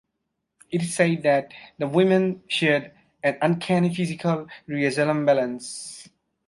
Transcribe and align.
It 0.71 0.81
is 0.81 0.95
said 0.95 1.21
that 1.21 1.53
the 1.77 1.85
two 1.87 1.93
women 1.93 2.41
shared 2.47 2.91
"an 3.21 3.37
uncanny 3.39 3.93
physical 3.93 4.47
resemblance". 4.65 6.09